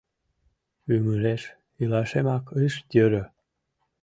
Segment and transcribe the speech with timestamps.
[0.93, 1.41] Ӱмыреш
[1.81, 3.23] илашемак ыш йӧрӧ.